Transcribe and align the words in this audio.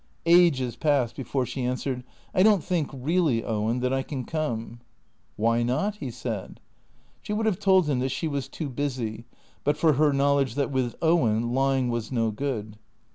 Ages 0.25 0.75
passed 0.77 1.15
before 1.15 1.45
she 1.45 1.63
answered." 1.63 2.03
I 2.33 2.41
don't 2.41 2.63
think, 2.63 2.89
really, 2.91 3.43
Owen, 3.43 3.81
that 3.81 3.93
I 3.93 4.01
can 4.01 4.25
come." 4.25 4.79
«Why 5.35 5.61
not?" 5.61 5.97
he 5.97 6.09
said. 6.09 6.59
She 7.21 7.33
would 7.33 7.45
have 7.45 7.59
told 7.59 7.87
him 7.87 7.99
that 7.99 8.09
she 8.09 8.27
was 8.27 8.47
too 8.47 8.67
busy, 8.69 9.25
but 9.63 9.77
for 9.77 9.93
her 9.93 10.11
knowledge 10.11 10.55
that 10.55 10.71
with 10.71 10.95
Owen 11.03 11.53
lying 11.53 11.89
was 11.89 12.11
no 12.11 12.31
good. 12.31 12.79